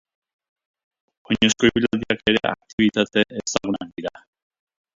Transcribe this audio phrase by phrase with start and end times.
[1.31, 4.19] Oinezko ibilaldiak ere aktibitate ezagunak dira.